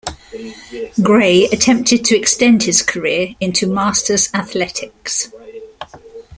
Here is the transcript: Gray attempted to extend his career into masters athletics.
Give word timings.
Gray 1.03 1.45
attempted 1.51 2.03
to 2.05 2.17
extend 2.17 2.63
his 2.63 2.81
career 2.81 3.35
into 3.39 3.67
masters 3.71 4.31
athletics. 4.33 5.31